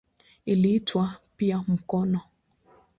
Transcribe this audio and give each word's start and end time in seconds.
Iliitwa 0.45 1.09
pia 1.37 1.63
"mkono". 1.67 2.19